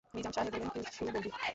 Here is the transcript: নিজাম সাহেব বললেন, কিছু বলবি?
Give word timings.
নিজাম 0.13 0.31
সাহেব 0.35 0.47
বললেন, 0.53 0.69
কিছু 0.77 1.01
বলবি? 1.05 1.29